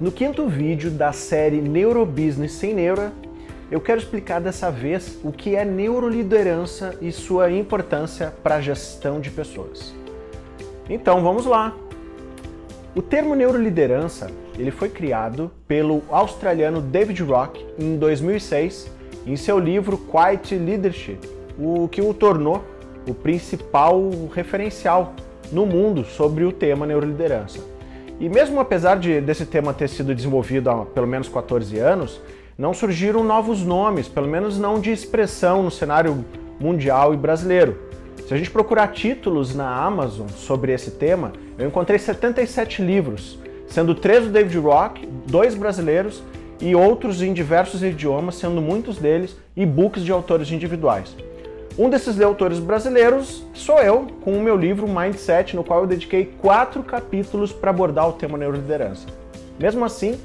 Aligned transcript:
No 0.00 0.12
quinto 0.12 0.46
vídeo 0.46 0.92
da 0.92 1.10
série 1.10 1.60
Neurobusiness 1.60 2.52
sem 2.52 2.72
Neura, 2.72 3.12
eu 3.68 3.80
quero 3.80 3.98
explicar 3.98 4.40
dessa 4.40 4.70
vez 4.70 5.18
o 5.24 5.32
que 5.32 5.56
é 5.56 5.64
neuroliderança 5.64 6.96
e 7.02 7.10
sua 7.10 7.50
importância 7.50 8.32
para 8.40 8.54
a 8.54 8.60
gestão 8.60 9.20
de 9.20 9.28
pessoas. 9.28 9.92
Então 10.88 11.20
vamos 11.20 11.46
lá. 11.46 11.76
O 12.94 13.02
termo 13.02 13.34
neuroliderança 13.34 14.30
ele 14.56 14.70
foi 14.70 14.88
criado 14.88 15.50
pelo 15.66 16.04
australiano 16.10 16.80
David 16.80 17.20
Rock 17.24 17.66
em 17.76 17.96
2006 17.96 18.88
em 19.26 19.34
seu 19.34 19.58
livro 19.58 19.98
Quiet 19.98 20.54
Leadership, 20.54 21.18
o 21.58 21.88
que 21.88 22.00
o 22.00 22.14
tornou 22.14 22.62
o 23.04 23.12
principal 23.12 24.00
referencial 24.32 25.12
no 25.50 25.66
mundo 25.66 26.04
sobre 26.04 26.44
o 26.44 26.52
tema 26.52 26.86
neuroliderança. 26.86 27.77
E 28.20 28.28
mesmo 28.28 28.58
apesar 28.58 28.98
de, 28.98 29.20
desse 29.20 29.46
tema 29.46 29.72
ter 29.72 29.88
sido 29.88 30.14
desenvolvido 30.14 30.68
há 30.70 30.84
pelo 30.84 31.06
menos 31.06 31.28
14 31.28 31.78
anos, 31.78 32.20
não 32.56 32.74
surgiram 32.74 33.22
novos 33.22 33.62
nomes, 33.62 34.08
pelo 34.08 34.26
menos 34.26 34.58
não 34.58 34.80
de 34.80 34.90
expressão 34.90 35.62
no 35.62 35.70
cenário 35.70 36.24
mundial 36.58 37.14
e 37.14 37.16
brasileiro. 37.16 37.78
Se 38.26 38.34
a 38.34 38.36
gente 38.36 38.50
procurar 38.50 38.88
títulos 38.88 39.54
na 39.54 39.72
Amazon 39.72 40.26
sobre 40.28 40.72
esse 40.72 40.90
tema, 40.90 41.32
eu 41.56 41.68
encontrei 41.68 41.98
77 41.98 42.82
livros, 42.82 43.38
sendo 43.68 43.94
três 43.94 44.24
do 44.24 44.30
David 44.30 44.58
Rock, 44.58 45.06
dois 45.26 45.54
brasileiros 45.54 46.22
e 46.60 46.74
outros 46.74 47.22
em 47.22 47.32
diversos 47.32 47.84
idiomas, 47.84 48.34
sendo 48.34 48.60
muitos 48.60 48.98
deles 48.98 49.36
e-books 49.56 50.02
de 50.02 50.10
autores 50.10 50.50
individuais. 50.50 51.16
Um 51.78 51.88
desses 51.88 52.20
autores 52.20 52.58
brasileiros 52.58 53.44
sou 53.54 53.78
eu, 53.78 54.08
com 54.22 54.36
o 54.36 54.42
meu 54.42 54.56
livro 54.56 54.88
Mindset, 54.88 55.54
no 55.54 55.62
qual 55.62 55.82
eu 55.82 55.86
dediquei 55.86 56.24
quatro 56.24 56.82
capítulos 56.82 57.52
para 57.52 57.70
abordar 57.70 58.08
o 58.08 58.14
tema 58.14 58.36
neuroliderança. 58.36 59.06
Mesmo 59.60 59.84
assim, 59.84 60.18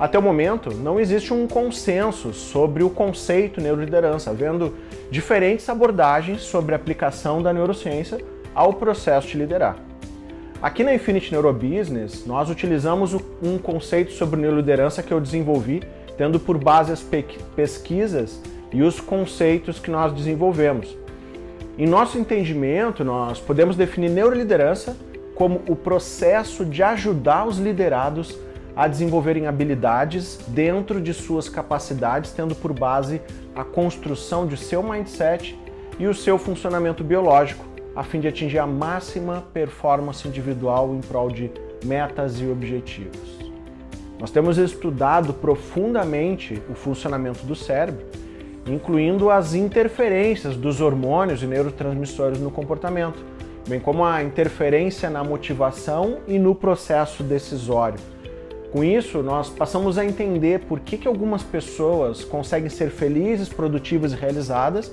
até 0.00 0.18
o 0.18 0.22
momento, 0.22 0.70
não 0.70 0.98
existe 0.98 1.34
um 1.34 1.46
consenso 1.46 2.32
sobre 2.32 2.82
o 2.82 2.88
conceito 2.88 3.60
neuroliderança, 3.60 4.30
havendo 4.30 4.74
diferentes 5.10 5.68
abordagens 5.68 6.40
sobre 6.40 6.74
a 6.74 6.76
aplicação 6.76 7.42
da 7.42 7.52
neurociência 7.52 8.16
ao 8.54 8.72
processo 8.72 9.28
de 9.28 9.36
liderar. 9.36 9.76
Aqui 10.62 10.82
na 10.82 10.94
Infinity 10.94 11.32
Neurobusiness, 11.32 12.24
nós 12.24 12.48
utilizamos 12.48 13.14
um 13.42 13.58
conceito 13.58 14.12
sobre 14.12 14.40
neuroliderança 14.40 15.02
que 15.02 15.12
eu 15.12 15.20
desenvolvi, 15.20 15.82
tendo 16.16 16.40
por 16.40 16.56
base 16.56 16.92
as 16.92 17.04
pesquisas 17.54 18.40
e 18.72 18.82
os 18.82 18.98
conceitos 18.98 19.78
que 19.78 19.90
nós 19.90 20.12
desenvolvemos. 20.12 21.03
Em 21.76 21.88
nosso 21.88 22.16
entendimento, 22.16 23.02
nós 23.02 23.40
podemos 23.40 23.74
definir 23.74 24.08
neuroliderança 24.08 24.96
como 25.34 25.60
o 25.68 25.74
processo 25.74 26.64
de 26.64 26.84
ajudar 26.84 27.48
os 27.48 27.58
liderados 27.58 28.38
a 28.76 28.86
desenvolverem 28.86 29.48
habilidades 29.48 30.38
dentro 30.46 31.00
de 31.00 31.12
suas 31.12 31.48
capacidades, 31.48 32.30
tendo 32.30 32.54
por 32.54 32.72
base 32.72 33.20
a 33.56 33.64
construção 33.64 34.46
de 34.46 34.56
seu 34.56 34.84
mindset 34.84 35.58
e 35.98 36.06
o 36.06 36.14
seu 36.14 36.38
funcionamento 36.38 37.02
biológico, 37.02 37.64
a 37.96 38.04
fim 38.04 38.20
de 38.20 38.28
atingir 38.28 38.58
a 38.58 38.66
máxima 38.68 39.44
performance 39.52 40.28
individual 40.28 40.94
em 40.94 41.00
prol 41.00 41.28
de 41.28 41.50
metas 41.84 42.40
e 42.40 42.46
objetivos. 42.46 43.36
Nós 44.20 44.30
temos 44.30 44.58
estudado 44.58 45.34
profundamente 45.34 46.62
o 46.70 46.74
funcionamento 46.74 47.44
do 47.44 47.56
cérebro 47.56 48.06
incluindo 48.66 49.30
as 49.30 49.54
interferências 49.54 50.56
dos 50.56 50.80
hormônios 50.80 51.42
e 51.42 51.46
neurotransmissores 51.46 52.40
no 52.40 52.50
comportamento, 52.50 53.22
bem 53.68 53.78
como 53.78 54.04
a 54.04 54.22
interferência 54.22 55.10
na 55.10 55.22
motivação 55.22 56.18
e 56.26 56.38
no 56.38 56.54
processo 56.54 57.22
decisório. 57.22 57.98
Com 58.72 58.82
isso, 58.82 59.22
nós 59.22 59.48
passamos 59.48 59.98
a 59.98 60.04
entender 60.04 60.60
por 60.60 60.80
que, 60.80 60.98
que 60.98 61.06
algumas 61.06 61.42
pessoas 61.42 62.24
conseguem 62.24 62.68
ser 62.68 62.90
felizes, 62.90 63.48
produtivas 63.48 64.12
e 64.12 64.16
realizadas 64.16 64.90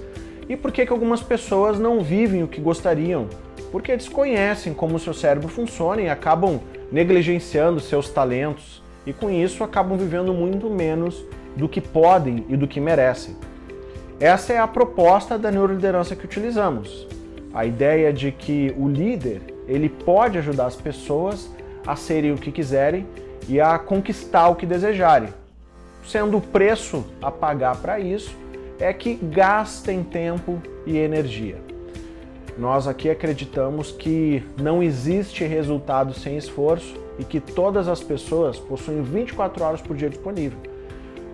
e 0.47 0.56
por 0.56 0.72
que, 0.72 0.85
que 0.85 0.91
algumas 0.91 1.24
pessoas 1.24 1.79
não 1.79 2.01
vivem 2.01 2.44
o 2.44 2.47
que 2.47 2.62
gostariam, 2.62 3.28
porque 3.72 3.95
desconhecem 3.97 4.74
como 4.74 4.97
o 4.97 5.00
seu 5.00 5.13
cérebro 5.13 5.47
funciona 5.47 6.01
e 6.01 6.09
acabam 6.09 6.59
negligenciando 6.91 7.79
seus 7.79 8.09
talentos 8.09 8.84
e 9.06 9.13
com 9.13 9.31
isso 9.31 9.63
acabam 9.63 9.97
vivendo 9.97 10.34
muito 10.34 10.69
menos 10.69 11.25
do 11.56 11.68
que 11.68 11.81
podem 11.81 12.45
e 12.50 12.56
do 12.56 12.68
que 12.68 12.79
merecem. 12.79 13.35
Essa 14.21 14.53
é 14.53 14.59
a 14.59 14.67
proposta 14.67 15.35
da 15.35 15.49
neuroliderança 15.49 16.15
que 16.15 16.25
utilizamos. 16.25 17.07
A 17.51 17.65
ideia 17.65 18.13
de 18.13 18.31
que 18.31 18.71
o 18.77 18.87
líder 18.87 19.41
ele 19.67 19.89
pode 19.89 20.37
ajudar 20.37 20.67
as 20.67 20.75
pessoas 20.75 21.49
a 21.87 21.95
serem 21.95 22.31
o 22.31 22.37
que 22.37 22.51
quiserem 22.51 23.07
e 23.49 23.59
a 23.59 23.79
conquistar 23.79 24.47
o 24.49 24.55
que 24.55 24.67
desejarem. 24.67 25.29
Sendo 26.05 26.37
o 26.37 26.41
preço 26.41 27.03
a 27.19 27.31
pagar 27.31 27.77
para 27.77 27.99
isso 27.99 28.37
é 28.79 28.93
que 28.93 29.15
gastem 29.15 30.03
tempo 30.03 30.61
e 30.85 30.99
energia. 30.99 31.57
Nós 32.59 32.88
aqui 32.88 33.09
acreditamos 33.09 33.91
que 33.91 34.43
não 34.61 34.83
existe 34.83 35.43
resultado 35.45 36.13
sem 36.13 36.38
esforço 36.38 36.93
e 37.17 37.23
que 37.23 37.39
todas 37.39 37.88
as 37.88 38.03
pessoas 38.03 38.59
possuem 38.59 39.01
24 39.01 39.63
horas 39.63 39.81
por 39.81 39.97
dia 39.97 40.11
disponível. 40.11 40.59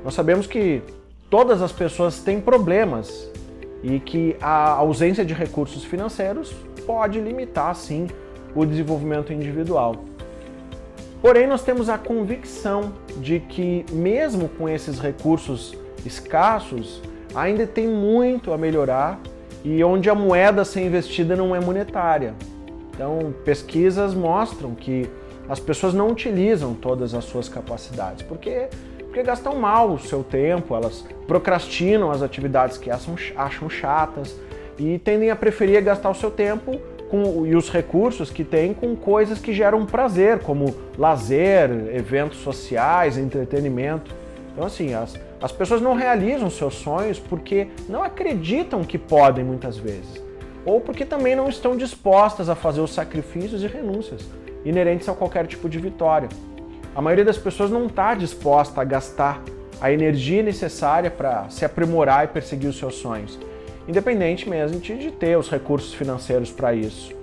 Nós 0.05 0.13
sabemos 0.13 0.47
que 0.47 0.81
todas 1.29 1.61
as 1.61 1.71
pessoas 1.71 2.19
têm 2.19 2.39
problemas 2.39 3.29
e 3.83 3.99
que 3.99 4.35
a 4.41 4.71
ausência 4.71 5.23
de 5.25 5.33
recursos 5.33 5.83
financeiros 5.83 6.53
pode 6.85 7.19
limitar, 7.19 7.75
sim, 7.75 8.07
o 8.55 8.65
desenvolvimento 8.65 9.31
individual. 9.31 9.95
Porém, 11.21 11.47
nós 11.47 11.63
temos 11.63 11.89
a 11.89 11.97
convicção 11.97 12.93
de 13.17 13.39
que, 13.39 13.85
mesmo 13.91 14.47
com 14.49 14.69
esses 14.69 14.99
recursos 14.99 15.75
escassos, 16.05 17.01
ainda 17.35 17.67
tem 17.67 17.87
muito 17.87 18.53
a 18.53 18.57
melhorar 18.57 19.19
e 19.63 19.83
onde 19.83 20.09
a 20.09 20.15
moeda 20.15 20.61
a 20.61 20.65
ser 20.65 20.81
investida 20.81 21.35
não 21.35 21.55
é 21.55 21.59
monetária. 21.59 22.33
Então, 22.93 23.33
pesquisas 23.43 24.13
mostram 24.13 24.73
que 24.73 25.09
as 25.49 25.59
pessoas 25.59 25.93
não 25.93 26.09
utilizam 26.09 26.73
todas 26.73 27.13
as 27.13 27.25
suas 27.25 27.49
capacidades, 27.49 28.23
porque 28.23 28.69
porque 29.17 29.23
gastam 29.23 29.55
mal 29.55 29.89
o 29.89 29.99
seu 29.99 30.23
tempo, 30.23 30.75
elas 30.75 31.03
procrastinam 31.25 32.11
as 32.11 32.21
atividades 32.21 32.77
que 32.77 32.91
acham, 32.91 33.15
acham 33.35 33.67
chatas 33.67 34.35
e 34.77 34.99
tendem 34.99 35.31
a 35.31 35.35
preferir 35.35 35.81
gastar 35.81 36.11
o 36.11 36.13
seu 36.13 36.29
tempo 36.29 36.79
com, 37.09 37.43
e 37.43 37.55
os 37.55 37.71
recursos 37.71 38.29
que 38.29 38.43
têm 38.43 38.75
com 38.75 38.95
coisas 38.95 39.39
que 39.39 39.53
geram 39.53 39.87
prazer, 39.87 40.39
como 40.41 40.75
lazer, 40.95 41.71
eventos 41.95 42.37
sociais, 42.41 43.17
entretenimento. 43.17 44.13
Então, 44.53 44.67
assim, 44.67 44.93
as, 44.93 45.19
as 45.41 45.51
pessoas 45.51 45.81
não 45.81 45.95
realizam 45.95 46.47
seus 46.51 46.75
sonhos 46.75 47.17
porque 47.17 47.69
não 47.89 48.03
acreditam 48.03 48.83
que 48.83 48.99
podem 48.99 49.43
muitas 49.43 49.77
vezes, 49.77 50.21
ou 50.63 50.79
porque 50.79 51.05
também 51.05 51.35
não 51.35 51.49
estão 51.49 51.75
dispostas 51.75 52.49
a 52.49 52.55
fazer 52.55 52.81
os 52.81 52.93
sacrifícios 52.93 53.63
e 53.63 53.67
renúncias 53.67 54.29
inerentes 54.63 55.09
a 55.09 55.13
qualquer 55.13 55.47
tipo 55.47 55.67
de 55.67 55.79
vitória. 55.79 56.29
A 56.97 57.01
maioria 57.01 57.23
das 57.23 57.37
pessoas 57.37 57.69
não 57.69 57.85
está 57.85 58.15
disposta 58.15 58.81
a 58.81 58.83
gastar 58.83 59.43
a 59.79 59.91
energia 59.91 60.41
necessária 60.41 61.11
para 61.11 61.47
se 61.47 61.63
aprimorar 61.63 62.25
e 62.25 62.27
perseguir 62.27 62.71
os 62.71 62.79
seus 62.79 62.95
sonhos, 62.95 63.37
independente 63.87 64.49
mesmo 64.49 64.79
de 64.79 65.11
ter 65.11 65.37
os 65.37 65.47
recursos 65.47 65.93
financeiros 65.93 66.49
para 66.49 66.73
isso. 66.73 67.13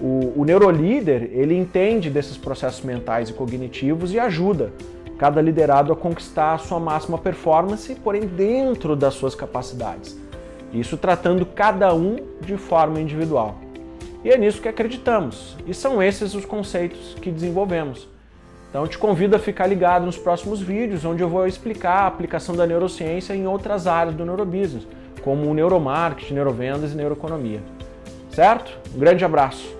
O, 0.00 0.32
o 0.40 0.44
neurolíder 0.44 1.30
ele 1.32 1.56
entende 1.56 2.10
desses 2.10 2.36
processos 2.36 2.84
mentais 2.84 3.28
e 3.28 3.32
cognitivos 3.32 4.12
e 4.12 4.18
ajuda 4.18 4.72
cada 5.16 5.40
liderado 5.40 5.92
a 5.92 5.96
conquistar 5.96 6.54
a 6.54 6.58
sua 6.58 6.80
máxima 6.80 7.16
performance, 7.16 7.94
porém 8.02 8.22
dentro 8.22 8.96
das 8.96 9.14
suas 9.14 9.36
capacidades. 9.36 10.18
Isso 10.72 10.96
tratando 10.96 11.46
cada 11.46 11.94
um 11.94 12.16
de 12.40 12.56
forma 12.56 13.00
individual. 13.00 13.56
E 14.24 14.30
é 14.30 14.36
nisso 14.36 14.60
que 14.60 14.68
acreditamos, 14.68 15.56
e 15.68 15.72
são 15.72 16.02
esses 16.02 16.34
os 16.34 16.44
conceitos 16.44 17.14
que 17.22 17.30
desenvolvemos. 17.30 18.08
Então 18.70 18.86
te 18.86 18.96
convido 18.96 19.34
a 19.34 19.38
ficar 19.38 19.66
ligado 19.66 20.06
nos 20.06 20.16
próximos 20.16 20.60
vídeos, 20.60 21.04
onde 21.04 21.22
eu 21.22 21.28
vou 21.28 21.44
explicar 21.44 22.04
a 22.04 22.06
aplicação 22.06 22.54
da 22.54 22.64
neurociência 22.64 23.34
em 23.34 23.44
outras 23.44 23.88
áreas 23.88 24.14
do 24.14 24.24
neurobusiness, 24.24 24.86
como 25.22 25.50
o 25.50 25.54
neuromarketing, 25.54 26.34
neurovendas 26.34 26.92
e 26.92 26.96
neuroeconomia. 26.96 27.60
Certo? 28.30 28.78
Um 28.94 28.98
grande 29.00 29.24
abraço! 29.24 29.79